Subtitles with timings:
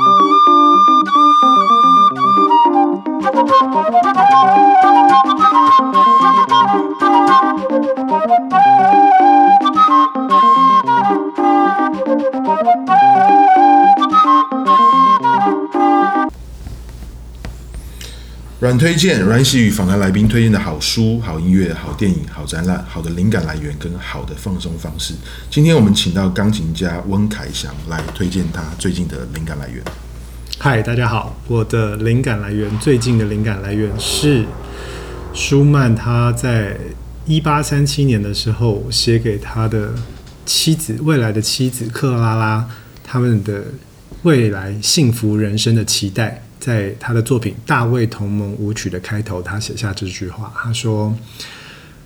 [0.00, 0.30] Thank
[7.70, 7.79] you.
[18.60, 25.14] 阮推荐，阮玺与访谈来宾推荐的好书、好音乐、好电影、好展览、好的灵感来源跟好的放松方式。
[25.48, 29.82] 今天我们请到钢琴家温凯翔来推荐他最近的灵感来源。
[30.58, 34.44] 嗨，大家好，我的灵感来源，最近的灵感来源是
[35.32, 36.76] 舒曼，他在
[37.24, 39.94] 一八三七年的时候写给他的
[40.44, 42.68] 妻子，未来的妻子克拉拉，
[43.02, 43.64] 他们的
[44.24, 46.42] 未来幸福人生的期待。
[46.60, 51.16] 在他的作品《大卫同盟舞曲》的开头，他写下这句话：“他说，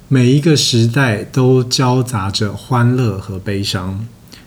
[0.08, 4.06] 每一个时代都交杂着欢乐和悲伤，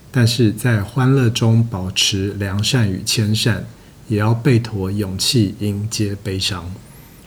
[0.10, 3.68] 但是在欢乐中保持良善与谦善，
[4.08, 6.74] 也要备妥勇气迎接悲伤。”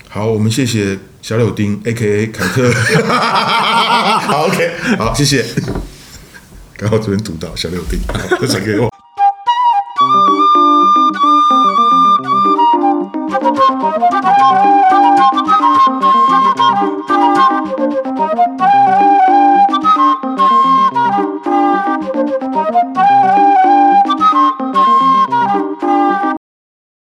[0.08, 2.26] 好，我们谢谢小柳丁 （A.K.A.
[2.28, 2.72] 凯特）。
[4.26, 5.44] 好，OK，好，谢谢。
[6.76, 8.00] 刚好这边读到小柳丁，
[8.40, 8.99] 这传给我。
[14.00, 14.24] Thank
[22.96, 23.09] you.